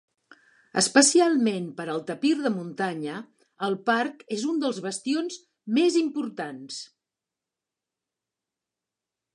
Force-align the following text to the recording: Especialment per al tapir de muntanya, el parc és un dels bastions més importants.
Especialment 0.81 1.67
per 1.81 1.85
al 1.95 2.01
tapir 2.07 2.31
de 2.39 2.51
muntanya, 2.55 3.19
el 3.67 3.77
parc 3.91 4.25
és 4.37 4.47
un 4.53 4.57
dels 4.65 4.81
bastions 4.87 5.39
més 5.79 5.99
importants. 6.03 6.83